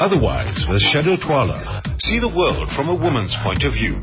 Otherwise, 0.00 0.66
with 0.68 0.82
Shado 0.82 1.16
Twala, 1.24 1.80
see 2.00 2.18
the 2.18 2.28
world 2.28 2.68
from 2.74 2.88
a 2.88 2.94
woman's 2.94 3.34
point 3.44 3.62
of 3.62 3.72
view. 3.74 4.02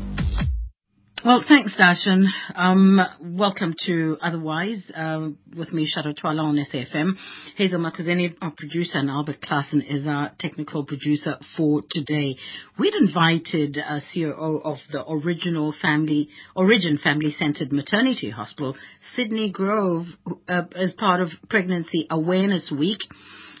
Well, 1.22 1.44
thanks, 1.46 1.76
Darshan. 1.78 2.28
Um, 2.54 2.98
welcome 3.20 3.74
to 3.86 4.16
Otherwise 4.22 4.90
uh, 4.94 5.28
with 5.54 5.70
me, 5.74 5.86
Shado 5.86 6.16
Twala 6.16 6.44
on 6.44 6.56
SAFM. 6.56 7.12
Hazel 7.56 7.78
Makuzeni, 7.78 8.34
our 8.40 8.52
producer, 8.56 8.98
and 8.98 9.10
Albert 9.10 9.42
Klassen 9.42 9.84
is 9.86 10.06
our 10.06 10.32
technical 10.38 10.86
producer 10.86 11.36
for 11.58 11.82
today. 11.90 12.36
We'd 12.78 12.94
invited 12.94 13.76
a 13.76 14.00
COO 14.14 14.62
of 14.64 14.78
the 14.90 15.04
original 15.06 15.74
family, 15.80 16.30
Origin 16.56 16.98
Family 17.04 17.36
Centered 17.38 17.70
Maternity 17.70 18.30
Hospital, 18.30 18.74
Sydney 19.14 19.52
Grove, 19.52 20.06
uh, 20.48 20.62
as 20.74 20.94
part 20.94 21.20
of 21.20 21.28
Pregnancy 21.50 22.06
Awareness 22.10 22.72
Week. 22.76 23.00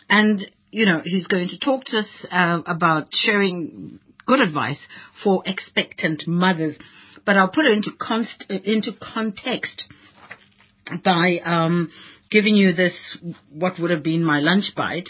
And, 0.08 0.50
you 0.72 0.86
know, 0.86 1.00
he's 1.04 1.28
going 1.28 1.48
to 1.48 1.58
talk 1.58 1.84
to 1.84 1.98
us 1.98 2.08
uh, 2.30 2.62
about 2.66 3.08
sharing 3.12 4.00
good 4.26 4.40
advice 4.40 4.78
for 5.22 5.42
expectant 5.46 6.24
mothers 6.26 6.76
but 7.24 7.36
I'll 7.36 7.48
put 7.48 7.66
it 7.66 7.72
into, 7.72 7.92
const- 7.92 8.46
into 8.48 8.92
context 9.00 9.84
by 11.04 11.38
um, 11.44 11.90
giving 12.30 12.56
you 12.56 12.72
this, 12.72 12.94
what 13.50 13.78
would 13.78 13.90
have 13.90 14.02
been 14.02 14.24
my 14.24 14.40
lunch 14.40 14.72
bite, 14.76 15.08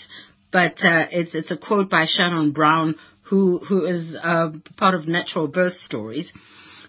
but 0.52 0.72
uh, 0.82 1.06
it's, 1.10 1.34
it's 1.34 1.50
a 1.50 1.56
quote 1.56 1.88
by 1.88 2.04
Shannon 2.06 2.52
Brown, 2.52 2.96
who, 3.22 3.58
who 3.58 3.86
is 3.86 4.14
uh, 4.22 4.50
part 4.76 4.94
of 4.94 5.08
Natural 5.08 5.48
Birth 5.48 5.74
Stories. 5.74 6.30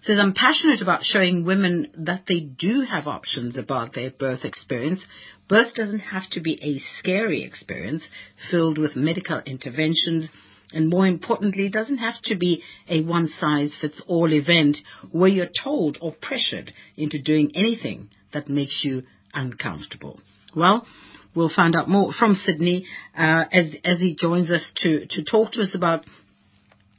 Says, 0.04 0.18
I'm 0.20 0.34
passionate 0.34 0.82
about 0.82 1.02
showing 1.02 1.46
women 1.46 1.88
that 1.96 2.24
they 2.28 2.40
do 2.40 2.82
have 2.82 3.06
options 3.06 3.56
about 3.56 3.94
their 3.94 4.10
birth 4.10 4.44
experience. 4.44 5.00
Birth 5.48 5.74
doesn't 5.74 6.00
have 6.00 6.28
to 6.32 6.40
be 6.40 6.58
a 6.62 6.82
scary 6.98 7.42
experience 7.42 8.02
filled 8.50 8.76
with 8.76 8.96
medical 8.96 9.40
interventions, 9.46 10.28
and 10.74 10.90
more 10.90 11.06
importantly, 11.06 11.66
it 11.66 11.72
doesn't 11.72 11.98
have 11.98 12.20
to 12.24 12.36
be 12.36 12.62
a 12.86 13.00
one 13.00 13.28
size 13.40 13.74
fits 13.80 14.02
all 14.06 14.30
event 14.30 14.76
where 15.10 15.30
you're 15.30 15.48
told 15.62 15.96
or 16.02 16.12
pressured 16.12 16.74
into 16.98 17.22
doing 17.22 17.52
anything 17.54 18.10
that 18.34 18.48
makes 18.48 18.82
you 18.84 19.04
uncomfortable. 19.32 20.20
Well, 20.54 20.86
we'll 21.34 21.52
find 21.54 21.74
out 21.74 21.88
more 21.88 22.12
from 22.12 22.34
Sydney 22.34 22.84
uh, 23.16 23.44
as 23.50 23.74
as 23.84 24.00
he 24.00 24.16
joins 24.20 24.50
us 24.50 24.70
to 24.82 25.06
to 25.06 25.24
talk 25.24 25.52
to 25.52 25.62
us 25.62 25.74
about 25.74 26.04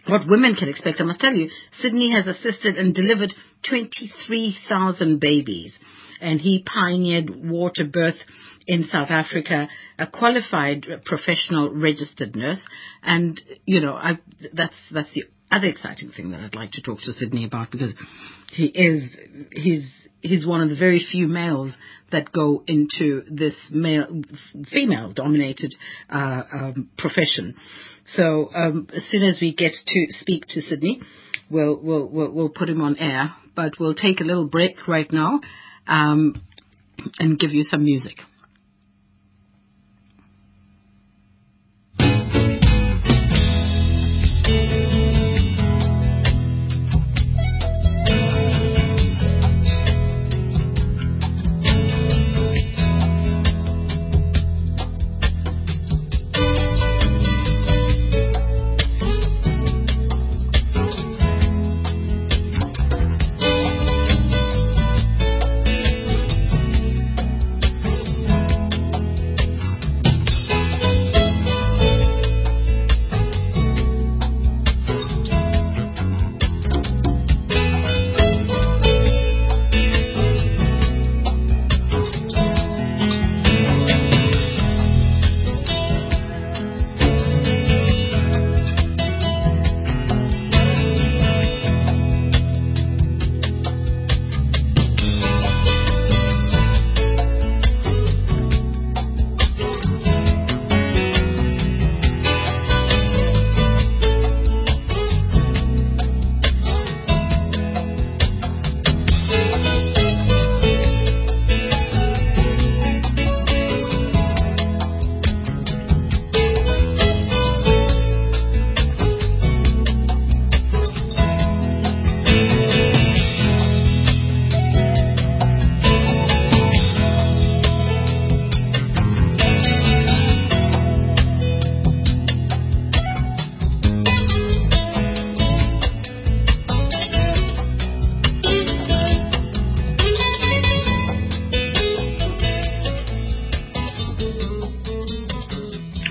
what 0.08 0.28
women 0.28 0.56
can 0.56 0.70
expect. 0.70 1.02
I 1.02 1.04
must 1.04 1.20
tell 1.20 1.34
you, 1.34 1.50
Sydney 1.82 2.12
has 2.12 2.28
assisted 2.28 2.78
and 2.78 2.94
delivered 2.94 3.34
23,000 3.70 5.20
babies, 5.20 5.74
and 6.22 6.40
he 6.40 6.64
pioneered 6.66 7.30
water 7.30 7.86
birth 7.86 8.18
in 8.68 8.88
South 8.92 9.10
Africa, 9.10 9.68
a 10.00 10.08
qualified 10.08 10.86
professional 11.06 11.74
registered 11.74 12.36
nurse, 12.36 12.64
and 13.04 13.40
you 13.66 13.82
know, 13.82 13.94
I, 13.94 14.20
that's 14.54 14.76
that's 14.92 15.14
the 15.14 15.26
other 15.52 15.68
exciting 15.68 16.12
thing 16.12 16.32
that 16.32 16.40
I'd 16.40 16.56
like 16.56 16.72
to 16.72 16.82
talk 16.82 17.00
to 17.02 17.14
Sydney 17.14 17.46
about 17.46 17.72
because 17.72 17.94
he 18.52 18.66
is 18.66 19.04
he's 19.52 19.86
he's 20.22 20.46
one 20.46 20.62
of 20.62 20.70
the 20.70 20.76
very 20.76 21.00
few 21.00 21.28
males 21.28 21.74
that 22.12 22.32
go 22.32 22.64
into 22.68 23.24
this 23.30 23.56
male 23.72 24.22
female 24.72 25.12
dominated 25.12 25.74
uh, 26.10 26.44
um, 26.52 26.90
profession. 26.98 27.56
So 28.16 28.50
um, 28.54 28.88
as 28.96 29.04
soon 29.10 29.24
as 29.24 29.40
we 29.42 29.54
get 29.54 29.74
to 29.88 30.06
speak 30.10 30.46
to 30.50 30.62
Sydney, 30.62 31.02
we'll 31.50 31.80
we'll 31.82 32.08
we'll, 32.08 32.32
we'll 32.32 32.50
put 32.50 32.70
him 32.70 32.82
on 32.82 32.98
air. 32.98 33.34
But 33.56 33.80
we'll 33.80 33.96
take 33.96 34.20
a 34.20 34.24
little 34.24 34.48
break 34.48 34.88
right 34.88 35.10
now 35.12 35.40
um, 35.88 36.42
and 37.20 37.40
give 37.40 37.52
you 37.52 37.64
some 37.64 37.86
music. 37.86 38.18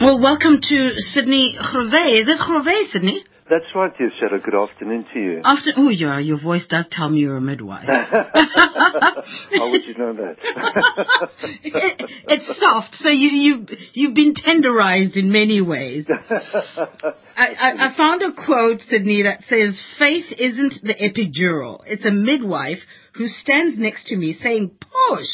Well, 0.05 0.21
welcome 0.21 0.59
to 0.61 0.91
Sydney 0.99 1.57
Grove. 1.59 1.95
Is 1.95 2.29
Grove, 2.47 2.67
Sydney? 2.93 3.25
That's 3.49 3.65
right, 3.75 3.91
yes, 3.99 4.11
Shado. 4.23 4.43
Good 4.45 4.55
afternoon 4.55 5.07
to 5.15 5.19
you. 5.19 5.41
After, 5.43 5.71
oh 5.79 5.89
yeah, 5.89 6.19
your 6.19 6.39
voice 6.39 6.67
does 6.69 6.87
tell 6.91 7.09
me 7.09 7.21
you're 7.21 7.39
a 7.39 7.41
midwife. 7.41 7.87
How 7.89 9.71
would 9.71 9.83
you 9.87 9.95
know 9.97 10.13
that? 10.13 10.37
it, 11.63 12.11
it's 12.29 12.61
soft, 12.61 12.97
so 12.97 13.09
you, 13.09 13.31
you, 13.31 13.67
you've 13.95 14.15
been 14.15 14.35
tenderized 14.35 15.17
in 15.17 15.33
many 15.33 15.63
ways. 15.63 16.07
I, 16.21 17.55
I, 17.55 17.89
I 17.89 17.97
found 17.97 18.21
a 18.21 18.35
quote, 18.35 18.83
Sydney, 18.91 19.23
that 19.23 19.41
says, 19.49 19.81
faith 19.99 20.27
isn't 20.39 20.83
the 20.83 20.93
epidural. 20.93 21.81
It's 21.87 22.05
a 22.05 22.13
midwife 22.13 22.81
who 23.15 23.27
stands 23.27 23.79
next 23.79 24.09
to 24.09 24.17
me 24.19 24.35
saying, 24.35 24.77
push. 25.09 25.29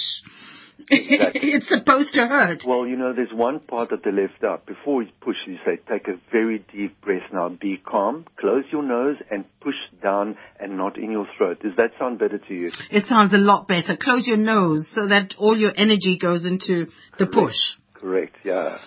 it's 0.93 1.69
supposed 1.69 2.13
to 2.15 2.27
hurt. 2.27 2.65
Well, 2.67 2.87
you 2.87 2.97
know, 2.97 3.13
there's 3.13 3.33
one 3.33 3.61
part 3.61 3.91
that 3.91 4.03
they 4.05 4.11
left 4.11 4.43
out. 4.43 4.67
Before 4.67 5.03
you 5.03 5.11
push, 5.21 5.37
you 5.47 5.57
say, 5.65 5.79
take 5.89 6.09
a 6.09 6.19
very 6.33 6.65
deep 6.73 7.01
breath 7.01 7.23
now. 7.33 7.49
Be 7.49 7.77
calm, 7.77 8.27
close 8.39 8.65
your 8.73 8.83
nose, 8.83 9.17
and 9.31 9.45
push 9.61 9.77
down 10.03 10.37
and 10.59 10.77
not 10.77 10.99
in 10.99 11.13
your 11.13 11.27
throat. 11.39 11.61
Does 11.63 11.77
that 11.77 11.93
sound 11.99 12.19
better 12.19 12.39
to 12.39 12.55
you? 12.55 12.73
It 12.91 13.07
sounds 13.07 13.33
a 13.33 13.39
lot 13.39 13.69
better. 13.69 13.97
Close 14.01 14.27
your 14.27 14.37
nose 14.37 14.91
so 14.93 15.07
that 15.07 15.35
all 15.39 15.57
your 15.57 15.73
energy 15.77 16.19
goes 16.19 16.45
into 16.45 16.87
the 17.19 17.27
Correct. 17.27 17.33
push. 17.33 17.57
Correct, 17.95 18.37
yeah. 18.45 18.79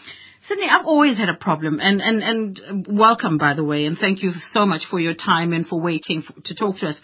Sydney, 0.48 0.68
I've 0.70 0.86
always 0.86 1.18
had 1.18 1.30
a 1.30 1.36
problem, 1.36 1.80
and, 1.82 2.02
and, 2.02 2.22
and 2.22 2.88
welcome, 2.90 3.38
by 3.38 3.54
the 3.54 3.64
way, 3.64 3.86
and 3.86 3.98
thank 3.98 4.24
you 4.24 4.32
so 4.52 4.66
much 4.66 4.82
for 4.90 5.00
your 5.00 5.14
time 5.14 5.54
and 5.54 5.66
for 5.66 5.80
waiting 5.80 6.22
f 6.28 6.44
to 6.44 6.56
talk 6.56 6.80
to 6.80 6.88
us. 6.90 7.00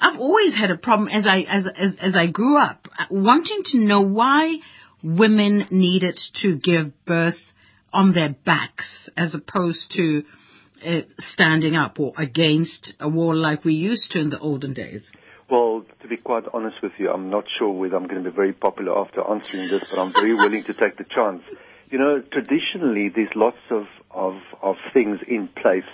I've 0.00 0.18
always 0.18 0.54
had 0.54 0.70
a 0.70 0.76
problem 0.76 1.08
as 1.08 1.24
I 1.26 1.46
as, 1.48 1.66
as 1.66 1.96
as 2.00 2.14
I 2.14 2.26
grew 2.26 2.58
up, 2.58 2.83
wanting 3.10 3.62
to 3.66 3.78
know 3.78 4.00
why 4.00 4.56
women 5.02 5.66
needed 5.70 6.18
to 6.42 6.56
give 6.56 6.92
birth 7.04 7.40
on 7.92 8.12
their 8.12 8.34
backs 8.44 9.08
as 9.16 9.34
opposed 9.34 9.92
to 9.96 10.22
uh, 10.84 11.00
standing 11.32 11.76
up 11.76 11.98
or 12.00 12.12
against 12.18 12.94
a 13.00 13.08
wall 13.08 13.34
like 13.34 13.64
we 13.64 13.74
used 13.74 14.10
to 14.10 14.20
in 14.20 14.30
the 14.30 14.38
olden 14.38 14.74
days. 14.74 15.02
Well, 15.50 15.84
to 16.02 16.08
be 16.08 16.16
quite 16.16 16.44
honest 16.52 16.76
with 16.82 16.92
you, 16.98 17.10
I'm 17.10 17.30
not 17.30 17.44
sure 17.58 17.70
whether 17.70 17.96
I'm 17.96 18.06
going 18.08 18.22
to 18.22 18.30
be 18.30 18.34
very 18.34 18.52
popular 18.52 18.98
after 18.98 19.20
answering 19.20 19.68
this, 19.70 19.84
but 19.90 20.00
I'm 20.00 20.12
very 20.12 20.34
willing 20.34 20.64
to 20.64 20.74
take 20.74 20.96
the 20.96 21.04
chance. 21.04 21.42
You 21.90 21.98
know, 21.98 22.22
traditionally, 22.32 23.10
there's 23.14 23.28
lots 23.36 23.58
of, 23.70 23.84
of, 24.10 24.34
of 24.62 24.76
things 24.92 25.20
in 25.28 25.48
place, 25.48 25.88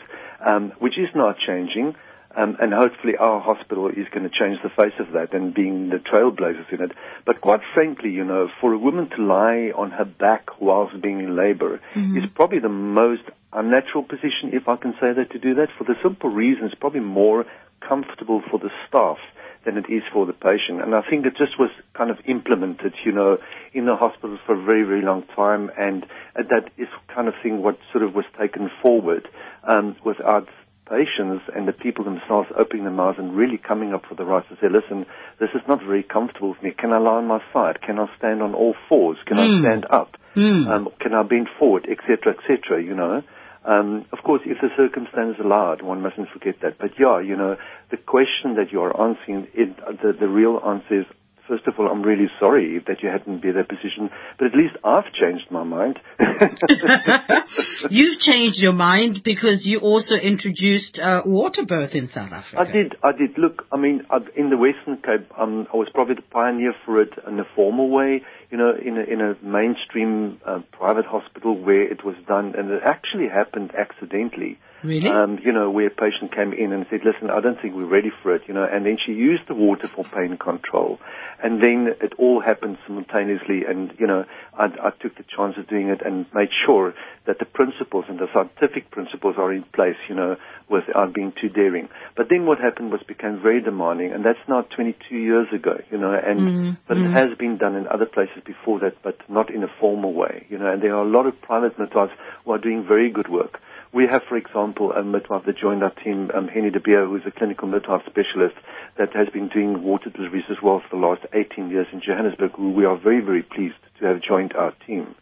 um, 0.46 0.73
which 0.79 0.96
is 0.96 1.08
not 1.14 1.37
changing. 1.46 1.94
Um, 2.37 2.56
and 2.61 2.73
hopefully 2.73 3.15
our 3.19 3.41
hospital 3.41 3.88
is 3.88 4.06
going 4.15 4.23
to 4.23 4.31
change 4.31 4.62
the 4.62 4.69
face 4.71 4.94
of 5.00 5.12
that 5.15 5.35
and 5.35 5.53
being 5.53 5.88
the 5.88 5.97
trailblazers 5.97 6.73
in 6.73 6.81
it. 6.81 6.93
But 7.27 7.41
quite 7.41 7.61
frankly, 7.75 8.11
you 8.11 8.25
know, 8.25 8.49
for 8.61 8.73
a 8.73 8.79
woman 8.79 9.11
to 9.11 9.23
lie 9.23 9.73
on 9.77 9.91
her 9.91 10.05
back 10.05 10.61
whilst 10.61 11.00
being 11.03 11.19
in 11.19 11.37
labor 11.37 11.81
mm-hmm. 11.94 12.17
is 12.17 12.25
probably 12.35 12.61
the 12.61 12.69
most 12.69 13.23
unnatural 13.53 14.05
position, 14.05 14.53
if 14.53 14.69
I 14.69 14.77
can 14.77 14.93
say 15.00 15.12
that, 15.12 15.31
to 15.32 15.38
do 15.41 15.55
that 15.56 15.69
for 15.77 15.82
the 15.82 15.94
simple 16.05 16.31
reason 16.31 16.67
it's 16.67 16.75
probably 16.77 17.00
more 17.00 17.47
comfortable 17.81 18.43
for 18.49 18.61
the 18.61 18.71
staff 18.87 19.19
than 19.65 19.77
it 19.77 19.87
is 19.93 20.03
for 20.12 20.25
the 20.25 20.32
patient. 20.32 20.81
And 20.81 20.94
I 20.94 21.03
think 21.03 21.27
it 21.27 21.37
just 21.37 21.59
was 21.59 21.71
kind 21.94 22.11
of 22.11 22.19
implemented, 22.27 22.94
you 23.05 23.12
know, 23.12 23.38
in 23.75 23.87
the 23.87 23.97
hospitals 23.97 24.38
for 24.47 24.55
a 24.55 24.65
very, 24.65 24.85
very 24.85 25.03
long 25.03 25.25
time. 25.37 25.71
And, 25.77 26.06
and 26.35 26.49
that 26.49 26.71
is 26.79 26.88
kind 27.15 27.29
of 27.29 27.35
thing 27.43 27.62
what 27.62 27.79
sort 27.93 28.05
of 28.05 28.15
was 28.15 28.25
taken 28.38 28.71
forward 28.82 29.29
um, 29.65 29.97
without 30.05 30.49
patients 30.90 31.44
and 31.54 31.69
the 31.69 31.72
people 31.72 32.04
themselves 32.04 32.48
opening 32.58 32.82
their 32.82 32.92
mouths 32.92 33.19
and 33.19 33.37
really 33.37 33.56
coming 33.56 33.94
up 33.94 34.02
for 34.08 34.16
the 34.16 34.25
right 34.25 34.42
to 34.48 34.56
say, 34.56 34.66
listen, 34.66 35.06
this 35.38 35.50
is 35.54 35.62
not 35.69 35.78
very 35.78 36.02
comfortable 36.02 36.54
for 36.54 36.62
me. 36.66 36.75
Can 36.76 36.92
I 36.92 36.98
lie 36.98 37.22
on 37.22 37.28
my 37.28 37.38
side? 37.52 37.81
Can 37.81 37.98
I 37.98 38.06
stand 38.19 38.42
on 38.42 38.54
all 38.54 38.75
fours? 38.88 39.16
Can 39.26 39.37
mm. 39.37 39.40
I 39.40 39.46
hmm. 39.46 39.62
stand 39.62 39.87
up? 39.88 40.16
Mm. 40.34 40.66
Um, 40.69 40.88
can 41.00 41.14
I 41.14 41.22
bend 41.22 41.48
forward, 41.58 41.87
etc., 41.88 42.34
etc., 42.34 42.82
you 42.82 42.94
know? 42.94 43.22
Um, 43.64 44.06
of 44.12 44.25
course, 44.25 44.40
if 44.46 44.58
the 44.60 44.69
circumstances 44.76 45.37
allowed, 45.44 45.82
one 45.82 46.00
mustn't 46.00 46.28
forget 46.32 46.56
that. 46.62 46.78
But 46.78 46.93
yeah, 46.98 47.20
you 47.20 47.36
know, 47.36 47.56
the 47.90 47.98
question 47.98 48.56
that 48.56 48.72
you 48.72 48.81
are 48.81 49.08
answering, 49.08 49.48
it, 49.54 49.76
the, 50.02 50.12
the 50.19 50.28
real 50.28 50.58
answer 50.66 51.00
is 51.00 51.06
first 51.48 51.66
of 51.66 51.75
all, 51.78 51.88
I'm 51.88 52.02
really 52.02 52.28
sorry 52.38 52.82
that 52.87 53.02
you 53.02 53.08
hadn't 53.08 53.40
been 53.40 53.50
in 53.50 53.56
that 53.56 53.69
position, 53.69 54.10
but 54.38 54.46
at 54.46 54.54
least 54.54 54.76
I've 54.84 55.12
changed 55.12 55.50
my 55.50 55.64
mind. 55.64 55.98
You've 57.90 58.19
changed 58.20 58.58
your 58.58 58.72
mind 58.72 59.22
because 59.25 59.66
you 59.66 59.81
also 59.81 60.14
introduced 60.14 60.98
uh, 60.98 61.22
water 61.25 61.64
birth 61.66 61.94
in 61.94 62.08
South 62.08 62.32
Africa. 62.32 62.58
I 62.58 62.64
did. 62.72 62.94
I 63.02 63.12
did. 63.12 63.38
Look, 63.38 63.66
I 63.72 63.76
mean, 63.76 64.02
in 64.37 64.50
the 64.50 64.56
Western 64.56 64.96
Cape, 64.96 65.31
um, 65.38 65.66
I 65.72 65.76
was 65.76 65.88
probably 65.92 66.14
the 66.14 66.22
pioneer 66.22 66.75
for 66.84 67.00
it 67.00 67.12
in 67.26 67.38
a 67.38 67.46
formal 67.54 67.90
way. 67.90 68.22
You 68.50 68.58
know, 68.58 68.72
in 68.75 68.98
a, 68.98 69.02
in 69.02 69.20
a 69.20 69.36
mainstream 69.44 70.40
uh, 70.44 70.60
private 70.72 71.06
hospital 71.06 71.56
where 71.56 71.82
it 71.82 72.04
was 72.04 72.16
done, 72.26 72.54
and 72.56 72.70
it 72.70 72.82
actually 72.84 73.28
happened 73.28 73.72
accidentally. 73.78 74.58
Really? 74.82 75.09
Um, 75.09 75.38
you 75.44 75.53
know, 75.53 75.71
where 75.71 75.88
a 75.88 75.91
patient 75.91 76.35
came 76.35 76.53
in 76.53 76.73
and 76.73 76.87
said, 76.91 77.00
listen, 77.05 77.31
I 77.31 77.41
don't 77.41 77.61
think 77.61 77.75
we're 77.75 77.85
ready 77.85 78.11
for 78.23 78.35
it, 78.35 78.43
you 78.47 78.55
know, 78.55 78.65
and 78.65 78.87
then 78.87 78.97
she 79.05 79.12
used 79.12 79.43
the 79.47 79.55
water 79.55 79.91
for 79.94 80.05
pain 80.05 80.38
control. 80.38 80.99
And 81.43 81.62
then 81.62 81.94
it 82.00 82.15
all 82.19 82.41
happened 82.41 82.79
simultaneously 82.87 83.65
and, 83.69 83.93
you 83.99 84.06
know, 84.06 84.25
I, 84.59 84.65
I 84.65 84.91
took 85.00 85.17
the 85.17 85.25
chance 85.25 85.56
of 85.59 85.69
doing 85.69 85.88
it 85.88 86.00
and 86.05 86.27
made 86.35 86.49
sure 86.67 86.94
that 87.27 87.38
the 87.38 87.44
principles 87.44 88.06
and 88.09 88.19
the 88.19 88.27
scientific 88.32 88.91
principles 88.91 89.37
are 89.38 89.53
in 89.53 89.65
place, 89.75 89.97
you 90.09 90.15
know, 90.15 90.37
without 90.69 91.12
being 91.12 91.32
too 91.38 91.49
daring. 91.49 91.88
But 92.17 92.29
then 92.31 92.47
what 92.47 92.59
happened 92.59 92.91
was 92.91 93.03
became 93.03 93.41
very 93.43 93.61
demanding 93.61 94.12
and 94.12 94.25
that's 94.25 94.38
now 94.49 94.62
22 94.62 95.15
years 95.15 95.49
ago, 95.53 95.79
you 95.91 95.99
know, 95.99 96.12
and, 96.12 96.41
mm, 96.41 96.79
but 96.88 96.97
it 96.97 97.11
has 97.12 97.37
been 97.38 97.59
done 97.59 97.75
in 97.75 97.87
other 97.87 98.06
places 98.06 98.43
before 98.47 98.81
that, 98.81 99.03
but 99.03 99.19
not 99.29 99.53
in 99.53 99.62
a 99.62 99.69
formal 99.79 100.15
way, 100.15 100.47
you 100.49 100.59
know, 100.59 100.73
and 100.73 100.82
there 100.82 100.94
are 100.94 101.05
a 101.05 101.09
lot 101.09 101.27
of 101.27 101.41
private 101.43 101.79
midwives 101.79 102.12
who 102.44 102.53
are 102.53 102.59
doing 102.59 102.85
very 102.87 103.11
good 103.11 103.29
work. 103.29 103.61
We 103.92 104.06
have, 104.06 104.22
for 104.28 104.37
example, 104.37 104.92
a 104.92 105.02
midwife 105.02 105.44
that 105.46 105.58
joined 105.58 105.82
our 105.82 105.90
team, 105.90 106.31
um, 106.32 106.46
Henny 106.46 106.70
de 106.70 106.78
Beer, 106.78 107.06
who 107.06 107.16
is 107.16 107.22
a 107.26 107.32
clinical 107.32 107.66
midwife 107.66 108.02
specialist 108.06 108.54
that 108.98 109.14
has 109.14 109.28
been 109.32 109.48
doing 109.48 109.82
water 109.82 110.10
deliveries 110.10 110.44
as 110.48 110.58
well 110.62 110.81
for 110.81 110.96
the 110.96 111.02
last 111.04 111.22
18 111.32 111.70
years 111.70 111.88
in 111.92 112.00
Johannesburg, 112.00 112.52
who 112.52 112.70
we 112.70 112.84
are 112.84 112.96
very, 112.96 113.20
very 113.20 113.42
pleased 113.42 113.81
to 113.98 114.06
have 114.06 114.22
joined 114.22 114.52
our 114.54 114.72
team. 114.87 115.14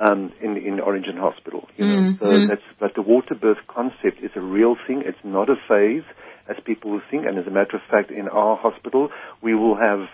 Um, 0.00 0.32
in 0.40 0.56
in 0.56 0.78
Origin 0.78 1.16
Hospital, 1.16 1.66
you 1.76 1.84
know. 1.84 2.12
Mm-hmm. 2.12 2.24
So 2.24 2.46
that's 2.46 2.62
but 2.78 2.94
the 2.94 3.02
water 3.02 3.34
birth 3.34 3.58
concept 3.66 4.22
is 4.22 4.30
a 4.36 4.40
real 4.40 4.76
thing. 4.86 5.02
It's 5.04 5.18
not 5.24 5.50
a 5.50 5.56
phase, 5.66 6.04
as 6.48 6.54
people 6.64 6.92
will 6.92 7.02
think. 7.10 7.26
And 7.26 7.36
as 7.36 7.48
a 7.48 7.50
matter 7.50 7.74
of 7.74 7.82
fact, 7.90 8.12
in 8.12 8.28
our 8.28 8.56
hospital, 8.56 9.08
we 9.42 9.56
will 9.56 9.74
have 9.74 10.06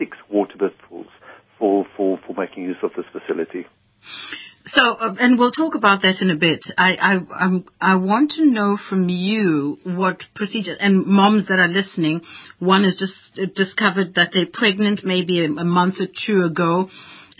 six 0.00 0.16
water 0.28 0.56
birth 0.58 0.74
pools 0.88 1.06
for 1.60 1.86
for 1.96 2.18
for 2.26 2.34
making 2.34 2.64
use 2.64 2.78
of 2.82 2.90
this 2.96 3.06
facility. 3.12 3.66
So, 4.72 4.82
uh, 4.82 5.14
and 5.18 5.38
we'll 5.38 5.50
talk 5.50 5.74
about 5.74 6.02
that 6.02 6.20
in 6.20 6.30
a 6.30 6.36
bit. 6.36 6.64
I, 6.78 6.94
I, 6.94 7.44
I'm, 7.44 7.64
I 7.80 7.96
want 7.96 8.32
to 8.32 8.44
know 8.44 8.78
from 8.88 9.08
you 9.08 9.78
what 9.84 10.22
procedure, 10.34 10.76
and 10.78 11.06
moms 11.06 11.48
that 11.48 11.58
are 11.58 11.68
listening, 11.68 12.20
one 12.58 12.84
has 12.84 12.96
just 12.96 13.54
discovered 13.56 14.14
that 14.14 14.30
they're 14.32 14.46
pregnant 14.52 15.00
maybe 15.02 15.40
a, 15.40 15.46
a 15.46 15.64
month 15.64 15.94
or 15.98 16.06
two 16.26 16.42
ago 16.42 16.88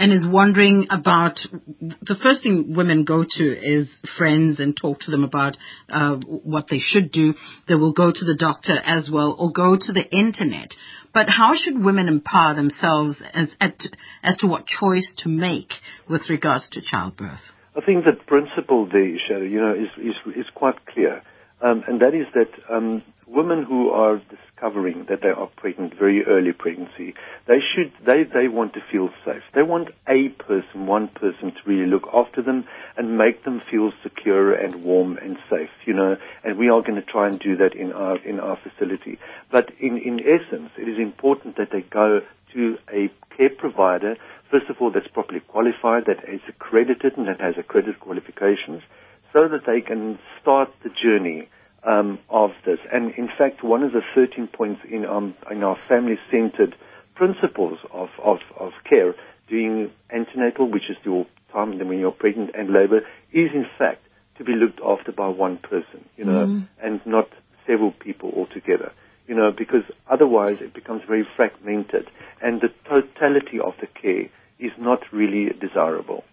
and 0.00 0.12
is 0.12 0.26
wondering 0.26 0.86
about 0.90 1.38
the 1.78 2.16
first 2.20 2.42
thing 2.42 2.74
women 2.74 3.04
go 3.04 3.22
to 3.22 3.44
is 3.44 3.86
friends 4.16 4.58
and 4.58 4.74
talk 4.74 5.00
to 5.00 5.10
them 5.10 5.24
about 5.24 5.58
uh, 5.90 6.16
what 6.26 6.64
they 6.70 6.78
should 6.78 7.12
do. 7.12 7.34
They 7.68 7.74
will 7.74 7.92
go 7.92 8.10
to 8.10 8.24
the 8.24 8.34
doctor 8.36 8.78
as 8.82 9.10
well 9.12 9.36
or 9.38 9.52
go 9.52 9.76
to 9.78 9.92
the 9.92 10.08
internet. 10.10 10.72
But 11.12 11.28
how 11.28 11.52
should 11.54 11.84
women 11.84 12.08
empower 12.08 12.54
themselves 12.54 13.22
as, 13.34 13.54
as 13.60 14.36
to 14.38 14.46
what 14.46 14.66
choice 14.66 15.14
to 15.18 15.28
make 15.28 15.74
with 16.08 16.30
regards 16.30 16.70
to 16.70 16.80
childbirth? 16.80 17.52
I 17.76 17.84
think 17.84 18.04
the 18.04 18.12
principle 18.26 18.86
Shado, 18.86 19.48
you 19.48 19.60
know, 19.60 19.74
is, 19.74 19.90
is, 19.98 20.34
is 20.34 20.46
quite 20.54 20.86
clear. 20.86 21.22
Um, 21.62 21.84
and 21.86 22.00
that 22.00 22.14
is 22.14 22.26
that 22.34 22.50
um, 22.74 23.02
women 23.26 23.64
who 23.64 23.90
are 23.90 24.20
discovering 24.30 25.06
that 25.08 25.20
they 25.22 25.28
are 25.28 25.48
pregnant, 25.56 25.94
very 25.98 26.24
early 26.24 26.52
pregnancy, 26.52 27.14
they 27.46 27.58
should, 27.60 27.92
they, 28.04 28.24
they 28.24 28.48
want 28.48 28.74
to 28.74 28.80
feel 28.90 29.10
safe. 29.24 29.42
They 29.54 29.62
want 29.62 29.88
a 30.08 30.28
person, 30.30 30.86
one 30.86 31.08
person 31.08 31.52
to 31.52 31.60
really 31.66 31.86
look 31.86 32.08
after 32.12 32.42
them 32.42 32.64
and 32.96 33.16
make 33.16 33.44
them 33.44 33.62
feel 33.70 33.92
secure 34.02 34.52
and 34.52 34.82
warm 34.82 35.18
and 35.18 35.36
safe, 35.48 35.70
you 35.86 35.94
know, 35.94 36.16
and 36.44 36.58
we 36.58 36.68
are 36.68 36.82
going 36.82 36.96
to 36.96 37.02
try 37.02 37.28
and 37.28 37.38
do 37.38 37.56
that 37.58 37.74
in 37.74 37.92
our, 37.92 38.16
in 38.18 38.40
our 38.40 38.58
facility. 38.58 39.18
But 39.52 39.70
in, 39.80 39.98
in 39.98 40.20
essence, 40.20 40.70
it 40.76 40.88
is 40.88 40.98
important 40.98 41.56
that 41.56 41.68
they 41.72 41.82
go 41.82 42.20
to 42.54 42.76
a 42.92 43.10
care 43.36 43.50
provider, 43.56 44.16
first 44.50 44.68
of 44.68 44.76
all, 44.80 44.90
that's 44.90 45.08
properly 45.08 45.40
qualified, 45.40 46.04
that 46.06 46.28
is 46.28 46.40
accredited 46.48 47.16
and 47.16 47.28
that 47.28 47.40
has 47.40 47.54
accredited 47.58 48.00
qualifications, 48.00 48.82
so 49.32 49.48
that 49.48 49.66
they 49.66 49.80
can 49.80 50.18
start 50.40 50.70
the 50.82 50.90
journey 50.90 51.48
um, 51.84 52.18
of 52.28 52.50
this. 52.64 52.78
And 52.92 53.14
in 53.14 53.28
fact, 53.38 53.64
one 53.64 53.82
of 53.82 53.92
the 53.92 54.02
13 54.14 54.48
points 54.48 54.82
in, 54.90 55.04
um, 55.04 55.34
in 55.50 55.62
our 55.62 55.78
family-centered 55.88 56.74
principles 57.14 57.78
of, 57.92 58.08
of, 58.22 58.38
of 58.58 58.72
care, 58.88 59.14
doing 59.48 59.90
antenatal, 60.10 60.70
which 60.70 60.88
is 60.88 60.96
your 61.04 61.26
time 61.52 61.78
when 61.78 61.98
you're 61.98 62.12
pregnant 62.12 62.50
and 62.54 62.72
labor, 62.72 63.00
is 63.32 63.50
in 63.54 63.66
fact 63.78 64.02
to 64.38 64.44
be 64.44 64.52
looked 64.52 64.80
after 64.84 65.12
by 65.12 65.28
one 65.28 65.58
person, 65.58 66.08
you 66.16 66.24
know, 66.24 66.46
mm. 66.46 66.68
and 66.82 67.00
not 67.04 67.28
several 67.66 67.92
people 67.92 68.32
altogether, 68.34 68.92
you 69.26 69.34
know, 69.34 69.52
because 69.56 69.82
otherwise 70.08 70.56
it 70.60 70.72
becomes 70.72 71.02
very 71.06 71.26
fragmented 71.36 72.08
and 72.40 72.60
the 72.60 72.68
totality 72.88 73.60
of 73.62 73.74
the 73.80 73.86
care 73.86 74.30
is 74.58 74.72
not 74.78 75.00
really 75.12 75.50
desirable. 75.60 76.24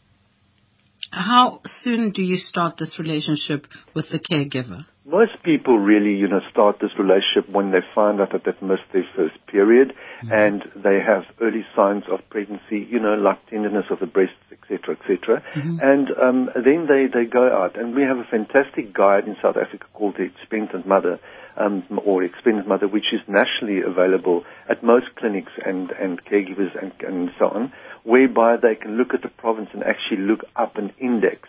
How 1.11 1.61
soon 1.65 2.11
do 2.11 2.21
you 2.21 2.37
start 2.37 2.77
this 2.77 2.99
relationship 2.99 3.67
with 3.93 4.09
the 4.09 4.19
caregiver? 4.19 4.85
Most 5.07 5.41
people 5.43 5.79
really, 5.79 6.19
you 6.19 6.27
know, 6.27 6.41
start 6.51 6.79
this 6.81 6.91
relationship 6.99 7.49
when 7.49 7.71
they 7.71 7.79
find 7.95 8.19
out 8.19 8.33
that 8.33 8.43
they've 8.43 8.61
missed 8.61 8.91
their 8.91 9.07
first 9.15 9.35
period 9.47 9.93
mm-hmm. 10.21 10.31
and 10.33 10.63
they 10.75 10.99
have 10.99 11.23
early 11.39 11.65
signs 11.75 12.03
of 12.11 12.19
pregnancy, 12.29 12.85
you 12.91 12.99
know, 12.99 13.15
like 13.15 13.39
tenderness 13.49 13.85
of 13.89 13.99
the 13.99 14.05
breasts, 14.05 14.35
etc., 14.51 14.97
etc. 14.99 15.41
Mm-hmm. 15.55 15.79
And 15.81 16.07
um, 16.21 16.49
then 16.53 16.87
they, 16.91 17.07
they 17.07 17.23
go 17.23 17.47
out. 17.47 17.79
And 17.79 17.95
we 17.95 18.01
have 18.01 18.17
a 18.17 18.27
fantastic 18.29 18.93
guide 18.93 19.27
in 19.27 19.37
South 19.41 19.55
Africa 19.55 19.85
called 19.93 20.15
the 20.17 20.27
Expectant 20.27 20.85
Mother, 20.85 21.21
um, 21.55 21.87
or 22.05 22.23
Expectant 22.23 22.67
Mother, 22.67 22.89
which 22.89 23.13
is 23.13 23.21
nationally 23.29 23.79
available 23.87 24.43
at 24.69 24.83
most 24.83 25.07
clinics 25.15 25.53
and, 25.65 25.89
and 25.91 26.19
caregivers 26.25 26.75
and, 26.75 26.91
and 26.99 27.29
so 27.39 27.45
on, 27.47 27.71
whereby 28.03 28.57
they 28.61 28.75
can 28.75 28.97
look 28.97 29.13
at 29.13 29.21
the 29.21 29.29
province 29.29 29.69
and 29.71 29.83
actually 29.83 30.19
look 30.27 30.43
up 30.57 30.75
an 30.75 30.91
index 30.99 31.47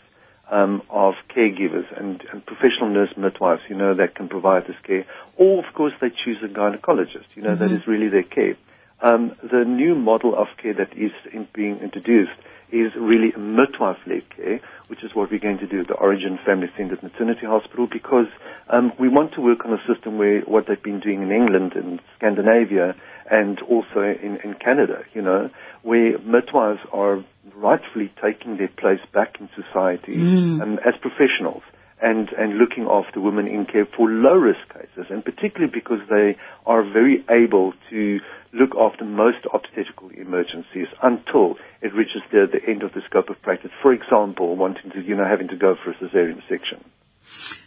um, 0.51 0.83
of 0.91 1.15
caregivers 1.35 1.87
and, 1.99 2.23
and, 2.33 2.45
professional 2.47 2.89
nurse 2.89 3.11
midwives, 3.17 3.63
you 3.69 3.77
know, 3.77 3.95
that 3.95 4.15
can 4.15 4.29
provide 4.29 4.67
this 4.67 4.77
care. 4.83 5.07
Or, 5.37 5.65
of 5.67 5.75
course, 5.75 5.93
they 6.01 6.09
choose 6.09 6.39
a 6.43 6.49
gynecologist, 6.49 7.27
you 7.35 7.43
know, 7.43 7.51
mm-hmm. 7.51 7.69
that 7.69 7.73
is 7.73 7.87
really 7.87 8.09
their 8.09 8.23
care. 8.23 8.57
Um, 9.01 9.33
the 9.43 9.65
new 9.65 9.95
model 9.95 10.35
of 10.37 10.49
care 10.61 10.75
that 10.75 10.93
is 10.97 11.13
in 11.33 11.47
being 11.55 11.79
introduced 11.79 12.33
is 12.71 12.93
really 12.99 13.33
a 13.33 13.39
midwife-led 13.39 14.29
care, 14.37 14.61
which 14.89 15.03
is 15.03 15.15
what 15.15 15.31
we're 15.31 15.39
going 15.41 15.59
to 15.59 15.67
do 15.67 15.81
at 15.81 15.89
the 15.89 15.95
Origin 15.95 16.39
Family 16.45 16.69
Centered 16.77 17.03
Maternity 17.03 17.47
Hospital 17.47 17.87
because 17.91 18.27
um, 18.69 18.93
we 18.99 19.09
want 19.09 19.33
to 19.35 19.41
work 19.41 19.65
on 19.65 19.73
a 19.73 19.79
system 19.87 20.19
where 20.19 20.41
what 20.43 20.67
they've 20.67 20.83
been 20.83 21.01
doing 21.01 21.23
in 21.23 21.31
England 21.31 21.73
and 21.75 22.01
Scandinavia 22.17 22.95
and 23.31 23.61
also 23.63 24.01
in, 24.01 24.39
in 24.45 24.55
Canada, 24.55 25.03
you 25.15 25.23
know, 25.23 25.49
where 25.83 26.19
midwives 26.19 26.81
are 26.93 27.25
rightfully 27.55 28.13
taking 28.23 28.59
their 28.59 28.69
place 28.69 29.01
back 29.15 29.37
in 29.41 29.49
society 29.55 30.17
mm. 30.17 30.61
um, 30.63 30.79
as 30.87 30.95
professionals 31.01 31.63
and, 32.03 32.29
and 32.39 32.59
looking 32.59 32.87
after 32.91 33.21
women 33.21 33.47
in 33.47 33.67
care 33.67 33.87
for 33.97 34.09
low 34.09 34.35
risk 34.37 34.61
cases, 34.73 35.07
and 35.11 35.25
particularly 35.25 35.71
because 35.73 36.01
they 36.09 36.37
are 36.67 36.83
very 36.83 37.25
able 37.31 37.73
to 37.91 38.21
look 38.53 38.71
after 38.79 39.05
most 39.05 39.45
obstetrical 39.53 40.09
emergencies 40.11 40.89
until 41.03 41.57
it 41.83 41.93
reaches 41.95 42.23
the, 42.33 42.47
the 42.51 42.65
end 42.71 42.83
of 42.83 42.93
the 42.95 43.01
scope 43.09 43.29
of 43.29 43.41
practice. 43.43 43.71
For 43.83 43.93
example, 43.93 44.57
wanting 44.57 44.91
to, 44.93 45.01
you 45.03 45.15
know, 45.17 45.27
having 45.27 45.49
to 45.49 45.57
go 45.57 45.75
for 45.83 45.91
a 45.91 45.95
cesarean 45.95 46.41
section. 46.49 46.85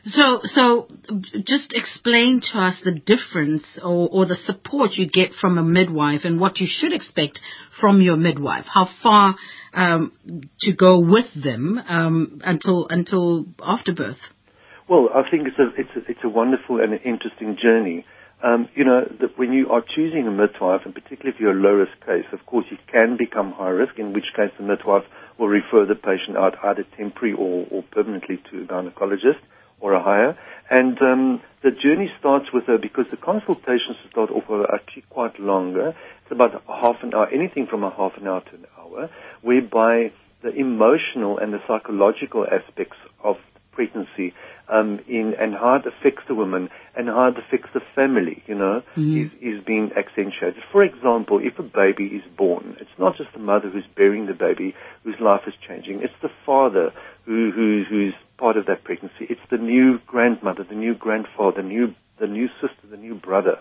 So, 0.05 0.41
so 0.43 0.87
just 1.45 1.73
explain 1.73 2.41
to 2.51 2.59
us 2.59 2.75
the 2.83 2.93
difference 2.93 3.65
or, 3.83 4.09
or 4.11 4.25
the 4.25 4.35
support 4.35 4.93
you 4.93 5.07
get 5.07 5.31
from 5.33 5.57
a 5.57 5.63
midwife 5.63 6.21
and 6.23 6.39
what 6.39 6.59
you 6.59 6.67
should 6.69 6.93
expect 6.93 7.39
from 7.79 8.01
your 8.01 8.17
midwife. 8.17 8.65
How 8.65 8.87
far 9.03 9.35
um, 9.73 10.13
to 10.61 10.73
go 10.73 10.99
with 10.99 11.27
them 11.35 11.79
um, 11.87 12.41
until 12.43 12.87
until 12.89 13.45
after 13.61 13.93
birth? 13.93 14.17
Well, 14.89 15.09
I 15.13 15.29
think 15.29 15.47
it's 15.47 15.59
a 15.59 15.69
it's 15.79 15.95
a, 15.95 16.11
it's 16.11 16.23
a 16.23 16.29
wonderful 16.29 16.81
and 16.81 16.93
interesting 16.93 17.57
journey. 17.61 18.05
Um, 18.43 18.69
you 18.75 18.83
know, 18.83 19.01
that 19.21 19.37
when 19.37 19.53
you 19.53 19.69
are 19.69 19.83
choosing 19.95 20.27
a 20.27 20.31
midwife, 20.31 20.81
and 20.83 20.95
particularly 20.95 21.35
if 21.35 21.39
you're 21.39 21.51
a 21.51 21.61
low 21.61 21.73
risk 21.73 21.93
case, 22.03 22.25
of 22.33 22.43
course 22.47 22.65
you 22.71 22.77
can 22.91 23.15
become 23.15 23.51
high 23.51 23.69
risk, 23.69 23.99
in 23.99 24.13
which 24.13 24.33
case 24.35 24.49
the 24.57 24.65
midwife 24.65 25.03
will 25.41 25.49
refer 25.49 25.87
the 25.87 25.95
patient 25.95 26.37
out 26.37 26.53
either 26.63 26.85
temporary 26.95 27.33
or, 27.33 27.65
or 27.71 27.83
permanently 27.91 28.39
to 28.51 28.61
a 28.61 28.65
gynecologist 28.65 29.41
or 29.79 29.93
a 29.93 30.01
higher. 30.01 30.37
And 30.69 31.01
um, 31.01 31.41
the 31.63 31.71
journey 31.71 32.09
starts 32.19 32.45
with 32.53 32.65
her 32.67 32.77
because 32.77 33.05
the 33.09 33.17
consultations 33.17 33.97
start 34.09 34.29
off 34.29 34.43
are 34.49 34.73
actually 34.73 35.03
quite 35.09 35.39
longer. 35.39 35.95
It's 36.21 36.31
about 36.31 36.51
half 36.67 36.97
an 37.01 37.15
hour, 37.15 37.27
anything 37.33 37.65
from 37.67 37.83
a 37.83 37.89
half 37.89 38.11
an 38.17 38.27
hour 38.27 38.41
to 38.41 38.55
an 38.55 38.65
hour, 38.79 39.09
whereby 39.41 40.13
the 40.43 40.53
emotional 40.53 41.39
and 41.39 41.51
the 41.51 41.59
psychological 41.67 42.45
aspects 42.45 42.97
of 43.23 43.37
pregnancy 43.71 44.33
um, 44.71 44.99
in 45.07 45.33
and 45.39 45.53
how 45.53 45.75
it 45.75 45.85
affects 45.85 46.23
the 46.27 46.35
woman 46.35 46.69
and 46.95 47.07
how 47.07 47.27
it 47.27 47.35
affects 47.37 47.69
the 47.73 47.81
family, 47.95 48.43
you 48.47 48.55
know, 48.55 48.81
mm-hmm. 48.95 49.25
is, 49.25 49.31
is 49.41 49.63
being 49.65 49.91
accentuated. 49.97 50.63
For 50.71 50.83
example, 50.83 51.39
if 51.41 51.59
a 51.59 51.63
baby 51.63 52.05
is 52.15 52.23
born, 52.37 52.77
it's 52.79 52.97
not 52.97 53.17
just 53.17 53.33
the 53.33 53.39
mother 53.39 53.69
who's 53.69 53.87
bearing 53.95 54.27
the 54.27 54.33
baby 54.33 54.73
whose 55.03 55.19
life 55.19 55.41
is 55.47 55.53
changing. 55.67 56.01
It's 56.01 56.13
the 56.21 56.31
father 56.45 56.91
who, 57.25 57.51
who 57.53 57.83
who's 57.89 58.13
part 58.37 58.57
of 58.57 58.65
that 58.67 58.83
pregnancy. 58.83 59.27
It's 59.29 59.41
the 59.49 59.57
new 59.57 59.99
grandmother, 60.07 60.65
the 60.67 60.75
new 60.75 60.95
grandfather, 60.95 61.61
the 61.61 61.67
new 61.67 61.93
the 62.19 62.27
new 62.27 62.47
sister, 62.61 62.87
the 62.89 62.97
new 62.97 63.15
brother. 63.15 63.57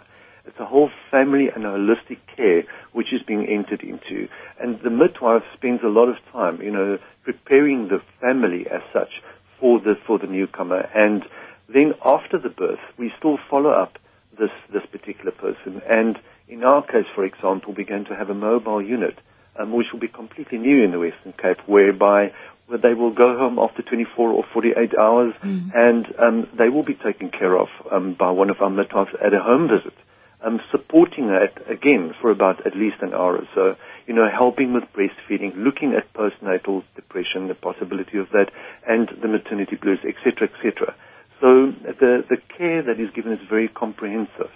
It's 0.47 0.59
a 0.59 0.65
whole 0.65 0.91
family 1.11 1.49
and 1.55 1.65
holistic 1.65 2.19
care 2.35 2.65
which 2.93 3.13
is 3.13 3.21
being 3.27 3.47
entered 3.47 3.83
into. 3.83 4.29
And 4.59 4.81
the 4.83 4.91
midwife 4.91 5.43
spends 5.55 5.81
a 5.85 5.89
lot 5.89 6.09
of 6.09 6.17
time, 6.33 6.61
you 6.63 6.71
know, 6.71 6.99
preparing 7.25 7.89
the 7.89 8.01
family 8.21 8.67
as 8.67 8.81
such 8.93 9.23
for 9.61 9.79
the 9.81 9.95
for 10.07 10.19
the 10.19 10.27
newcomer. 10.27 10.81
And 10.95 11.25
then 11.73 11.95
after 12.05 12.39
the 12.39 12.49
birth, 12.49 12.81
we 12.99 13.13
still 13.19 13.39
follow 13.49 13.71
up 13.71 13.99
this 14.39 14.51
this 14.73 14.83
particular 14.91 15.31
person. 15.31 15.83
And 15.89 16.19
in 16.49 16.65
our 16.65 16.83
case, 16.83 17.07
for 17.15 17.25
example, 17.25 17.75
we're 17.77 17.87
going 17.87 18.07
to 18.07 18.17
have 18.17 18.31
a 18.31 18.35
mobile 18.35 18.83
unit, 18.83 19.17
um, 19.57 19.73
which 19.73 19.87
will 19.93 20.01
be 20.01 20.09
completely 20.09 20.59
new 20.59 20.83
in 20.83 20.91
the 20.91 20.99
Western 20.99 21.33
Cape, 21.33 21.59
whereby 21.67 22.33
where 22.67 22.79
they 22.79 22.95
will 22.95 23.13
go 23.13 23.37
home 23.37 23.59
after 23.59 23.83
24 23.83 24.31
or 24.31 24.45
48 24.53 24.97
hours, 24.97 25.35
mm. 25.43 25.71
and 25.75 26.07
um, 26.19 26.49
they 26.57 26.69
will 26.69 26.85
be 26.85 26.95
taken 26.95 27.29
care 27.29 27.59
of 27.59 27.67
um, 27.91 28.15
by 28.19 28.31
one 28.31 28.49
of 28.49 28.61
our 28.61 28.71
midwives 28.71 29.11
at 29.25 29.35
a 29.35 29.41
home 29.41 29.69
visit, 29.69 29.97
um, 30.45 30.61
supporting 30.71 31.27
that 31.27 31.69
again 31.69 32.15
for 32.21 32.31
about 32.31 32.65
at 32.65 32.77
least 32.77 32.97
an 33.01 33.13
hour 33.13 33.39
or 33.39 33.49
so 33.55 33.77
you 34.11 34.17
know, 34.17 34.27
helping 34.29 34.73
with 34.73 34.83
breastfeeding, 34.91 35.53
looking 35.55 35.95
at 35.95 36.13
postnatal 36.15 36.83
depression, 36.97 37.47
the 37.47 37.55
possibility 37.55 38.19
of 38.19 38.27
that, 38.33 38.51
and 38.85 39.09
the 39.23 39.29
maternity 39.29 39.77
blues, 39.81 40.01
etc., 40.03 40.51
etc. 40.51 40.97
So 41.41 41.71
the 41.71 42.25
the 42.29 42.39
care 42.59 42.83
that 42.83 42.99
is 42.99 43.11
given 43.15 43.31
is 43.31 43.39
very 43.49 43.69
comprehensive. 43.69 44.51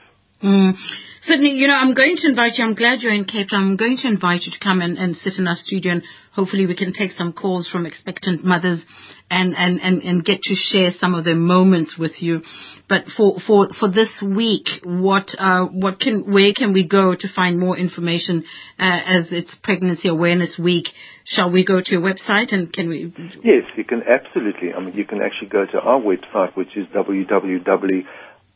Mm. 0.44 0.74
Sydney, 1.22 1.52
you 1.56 1.68
know, 1.68 1.74
I'm 1.74 1.94
going 1.94 2.16
to 2.16 2.28
invite 2.28 2.52
you. 2.58 2.64
I'm 2.64 2.74
glad 2.74 3.00
you're 3.00 3.14
in 3.14 3.24
Cape 3.24 3.48
Town. 3.48 3.62
I'm 3.62 3.76
going 3.76 3.96
to 4.02 4.08
invite 4.08 4.42
you 4.42 4.52
to 4.52 4.62
come 4.62 4.82
and, 4.82 4.98
and 4.98 5.16
sit 5.16 5.38
in 5.38 5.48
our 5.48 5.56
studio 5.56 5.92
and 5.92 6.02
hopefully 6.34 6.66
we 6.66 6.76
can 6.76 6.92
take 6.92 7.12
some 7.12 7.32
calls 7.32 7.66
from 7.66 7.86
expectant 7.86 8.44
mothers 8.44 8.84
and, 9.30 9.54
and, 9.56 9.80
and, 9.80 10.02
and 10.02 10.22
get 10.22 10.42
to 10.42 10.54
share 10.54 10.90
some 10.90 11.14
of 11.14 11.24
their 11.24 11.34
moments 11.34 11.96
with 11.98 12.20
you. 12.20 12.42
But 12.90 13.06
for, 13.16 13.40
for, 13.46 13.68
for 13.80 13.90
this 13.90 14.22
week, 14.22 14.68
what, 14.84 15.30
uh, 15.38 15.64
what 15.64 15.98
can, 15.98 16.30
where 16.30 16.52
can 16.54 16.74
we 16.74 16.86
go 16.86 17.14
to 17.18 17.28
find 17.34 17.58
more 17.58 17.78
information, 17.78 18.44
uh, 18.78 19.00
as 19.06 19.28
it's 19.30 19.54
Pregnancy 19.62 20.10
Awareness 20.10 20.60
Week? 20.62 20.88
Shall 21.24 21.50
we 21.50 21.64
go 21.64 21.80
to 21.80 21.90
your 21.90 22.02
website 22.02 22.52
and 22.52 22.70
can 22.70 22.90
we? 22.90 23.10
Yes, 23.42 23.64
you 23.78 23.84
can 23.84 24.02
absolutely. 24.02 24.74
I 24.76 24.80
mean, 24.80 24.94
you 24.94 25.06
can 25.06 25.22
actually 25.22 25.48
go 25.48 25.64
to 25.64 25.78
our 25.80 25.98
website, 25.98 26.54
which 26.54 26.76
is 26.76 26.86
www 26.94 28.04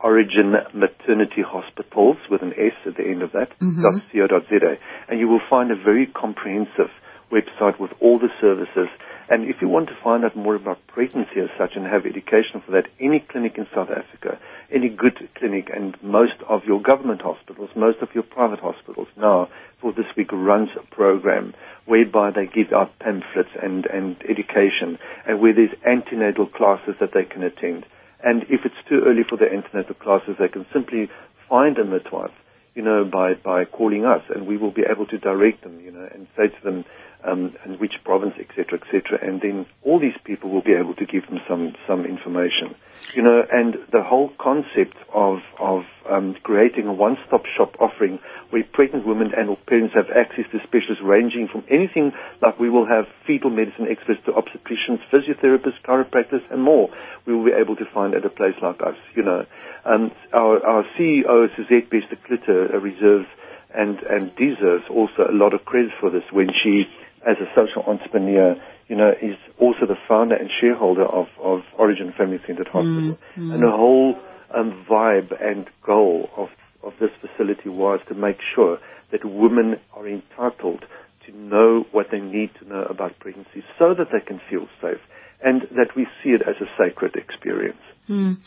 Origin 0.01 0.55
Maternity 0.75 1.43
Hospitals 1.45 2.19
with 2.31 2.43
an 2.43 2.53
S 2.53 2.75
at 2.87 2.97
the 2.97 3.03
end 3.03 3.23
of 3.23 3.33
that, 3.33 3.51
mm-hmm. 3.59 3.83
.co.za, 4.13 4.79
and 5.09 5.19
you 5.19 5.27
will 5.27 5.41
find 5.51 5.71
a 5.71 5.77
very 5.77 6.07
comprehensive 6.07 6.91
website 7.33 7.79
with 7.79 7.91
all 8.01 8.19
the 8.19 8.31
services. 8.41 8.89
And 9.29 9.45
if 9.45 9.57
you 9.61 9.69
want 9.69 9.89
to 9.89 9.97
find 10.03 10.25
out 10.25 10.37
more 10.37 10.55
about 10.55 10.79
pregnancy 10.87 11.41
as 11.43 11.51
such 11.59 11.73
and 11.77 11.85
have 11.85 12.07
education 12.07 12.63
for 12.65 12.73
that, 12.73 12.87
any 12.99 13.21
clinic 13.21 13.59
in 13.59 13.67
South 13.75 13.91
Africa, 13.91 14.39
any 14.73 14.89
good 14.89 15.29
clinic, 15.35 15.69
and 15.75 15.97
most 16.03 16.41
of 16.49 16.65
your 16.65 16.81
government 16.81 17.21
hospitals, 17.21 17.69
most 17.77 17.99
of 18.01 18.09
your 18.15 18.23
private 18.23 18.61
hospitals 18.61 19.09
now 19.17 19.49
for 19.81 19.93
this 19.93 20.07
week 20.17 20.33
runs 20.33 20.71
a 20.77 20.95
program 20.95 21.55
whereby 21.85 22.31
they 22.31 22.47
give 22.47 22.73
out 22.73 22.99
pamphlets 22.99 23.51
and, 23.63 23.85
and 23.87 24.17
education 24.29 24.99
and 25.27 25.41
where 25.41 25.55
there's 25.55 25.75
antenatal 25.87 26.47
classes 26.47 26.95
that 27.01 27.13
they 27.13 27.25
can 27.25 27.43
attend. 27.43 27.85
And 28.23 28.43
if 28.45 28.65
it's 28.65 28.89
too 28.89 29.03
early 29.07 29.23
for 29.29 29.37
the 29.37 29.47
antenatal 29.47 29.95
classes, 29.95 30.37
they 30.39 30.49
can 30.49 30.67
simply 30.73 31.09
find 31.49 31.79
a 31.79 31.85
midwife, 31.85 32.35
you 32.75 32.83
know, 32.83 33.05
by, 33.05 33.35
by 33.35 33.65
calling 33.65 34.05
us, 34.05 34.23
and 34.35 34.47
we 34.47 34.57
will 34.57 34.73
be 34.73 34.83
able 34.89 35.07
to 35.07 35.19
direct 35.19 35.63
them, 35.63 35.81
you 35.81 35.93
know, 35.93 36.09
and 36.13 36.27
say 36.37 36.49
to 36.49 36.65
them, 36.65 36.85
um, 37.25 37.55
and 37.65 37.81
which 37.81 37.95
province, 38.05 38.35
etc., 38.39 38.79
etc. 38.81 39.19
And 39.23 39.41
then 39.41 39.67
all 39.83 39.99
these 39.99 40.17
people 40.25 40.51
will 40.51 40.63
be 40.63 40.73
able 40.73 40.95
to 40.95 41.07
give 41.07 41.27
them 41.27 41.41
some 41.49 41.75
some 41.87 42.05
information, 42.05 42.75
you 43.15 43.23
know. 43.23 43.43
And 43.51 43.77
the 43.93 44.03
whole 44.03 44.31
concept 44.39 44.97
of 45.13 45.39
of 45.59 45.83
um, 46.09 46.37
creating 46.43 46.87
a 46.87 46.93
one-stop 46.93 47.43
shop 47.57 47.75
offering 47.81 48.19
where 48.51 48.65
pregnant 48.73 49.07
women 49.07 49.33
and 49.37 49.51
or 49.51 49.57
parents 49.67 49.95
have 49.95 50.07
access 50.15 50.45
to 50.53 50.59
specialists 50.63 51.03
ranging 51.03 51.49
from 51.49 51.65
anything 51.69 52.13
like 52.41 52.59
we 52.59 52.71
will 52.71 52.87
have 52.87 53.07
fetal 53.27 53.51
medicine 53.51 53.89
experts 53.91 54.21
to 54.25 54.33
obstetricians, 54.33 55.01
physiotherapists, 55.13 55.83
chiropractors, 55.85 56.43
and 56.51 56.63
more. 56.63 56.89
We 57.27 57.35
will 57.35 57.45
be 57.45 57.53
able 57.53 57.77
to 57.77 57.85
find 57.93 58.15
at 58.15 58.25
a 58.25 58.31
place 58.31 58.55
like 58.63 58.81
us, 58.81 58.97
you 59.15 59.23
know. 59.23 59.45
Um, 59.85 60.13
our 60.33 60.65
our 60.65 60.85
CEO 60.99 61.49
Suzette 61.57 61.91
Bester 61.91 62.17
Klitter 62.17 62.75
uh, 62.75 62.79
reserves 62.79 63.27
and 63.75 63.99
and 64.01 64.35
deserves 64.37 64.85
also 64.91 65.27
a 65.29 65.33
lot 65.33 65.55
of 65.55 65.65
credit 65.65 65.93
for 66.01 66.11
this 66.11 66.25
when 66.33 66.49
she 66.63 66.85
as 67.29 67.37
a 67.41 67.49
social 67.55 67.83
entrepreneur, 67.87 68.57
you 68.89 68.97
know, 68.97 69.11
is 69.11 69.37
also 69.61 69.87
the 69.87 69.97
founder 70.09 70.35
and 70.35 70.49
shareholder 70.61 71.05
of, 71.05 71.27
of 71.43 71.61
Origin 71.79 72.15
Family 72.17 72.39
Centered 72.47 72.69
Hospital. 72.69 73.19
Mm, 73.37 73.37
mm. 73.37 73.55
And 73.55 73.63
the 73.63 73.71
whole 73.71 74.17
um, 74.55 74.87
vibe 74.91 75.31
and 75.41 75.67
goal 75.85 76.31
of, 76.37 76.49
of 76.83 76.95
this 76.99 77.11
facility 77.21 77.69
was 77.69 78.01
to 78.09 78.15
make 78.15 78.39
sure 78.55 78.79
that 79.13 79.25
women 79.25 79.77
are 79.95 80.09
entitled 80.09 80.85
to 81.27 81.37
know 81.37 81.85
what 81.93 82.07
they 82.11 82.21
need 82.21 82.51
to 82.61 82.69
know 82.69 82.83
about 82.89 83.19
pregnancy 83.19 83.63
so 83.79 83.95
that 83.95 84.09
they 84.11 84.25
can 84.25 84.41
feel 84.49 84.67
safe 84.81 85.01
and 85.43 85.63
that 85.77 85.95
we 85.97 86.07
see 86.23 86.31
it 86.31 86.43
as 86.43 86.57
a 86.61 86.67
sacred 86.77 87.15
experience. 87.17 87.81
Mm. 88.09 88.39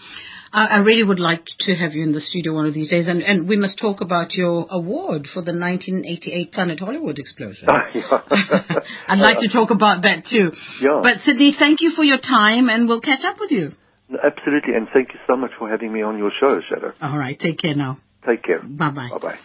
I, 0.51 0.65
I, 0.65 0.77
really 0.79 1.03
would 1.03 1.19
like 1.19 1.45
to 1.59 1.75
have 1.75 1.93
you 1.93 2.03
in 2.03 2.13
the 2.13 2.19
studio 2.19 2.53
one 2.53 2.65
of 2.65 2.73
these 2.73 2.89
days, 2.89 3.07
and, 3.07 3.21
and 3.21 3.47
we 3.47 3.57
must 3.57 3.77
talk 3.79 4.01
about 4.01 4.33
your 4.33 4.65
award 4.69 5.27
for 5.31 5.41
the 5.41 5.53
1988 5.53 6.51
Planet 6.51 6.79
Hollywood 6.79 7.19
explosion. 7.19 7.69
I'd 9.07 9.19
like 9.19 9.37
to 9.39 9.49
talk 9.49 9.69
about 9.69 10.01
that 10.01 10.25
too. 10.25 10.51
Yeah. 10.81 10.99
But 11.03 11.17
Sydney, 11.25 11.55
thank 11.57 11.81
you 11.81 11.91
for 11.95 12.03
your 12.03 12.17
time, 12.17 12.69
and 12.69 12.87
we'll 12.87 13.01
catch 13.01 13.23
up 13.23 13.39
with 13.39 13.51
you. 13.51 13.71
Absolutely, 14.11 14.73
and 14.73 14.87
thank 14.93 15.09
you 15.13 15.19
so 15.27 15.37
much 15.37 15.51
for 15.57 15.69
having 15.69 15.93
me 15.93 16.01
on 16.01 16.17
your 16.17 16.31
show, 16.37 16.59
Shado. 16.59 16.93
All 17.01 17.17
right, 17.17 17.39
take 17.39 17.59
care 17.59 17.75
now. 17.75 17.99
Take 18.25 18.43
care. 18.43 18.61
Bye 18.61 18.91
bye. 18.91 19.09
Bye 19.11 19.19
bye. 19.19 19.39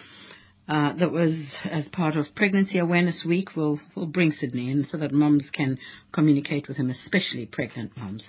Uh, 0.68 0.94
that 0.94 1.12
was 1.12 1.32
as 1.64 1.88
part 1.88 2.16
of 2.16 2.26
Pregnancy 2.34 2.78
Awareness 2.78 3.24
Week. 3.26 3.54
We'll, 3.54 3.78
we'll 3.94 4.06
bring 4.06 4.32
Sydney 4.32 4.70
in 4.70 4.84
so 4.90 4.98
that 4.98 5.12
moms 5.12 5.44
can 5.52 5.78
communicate 6.12 6.66
with 6.66 6.76
him, 6.76 6.90
especially 6.90 7.46
pregnant 7.46 7.96
moms. 7.96 8.28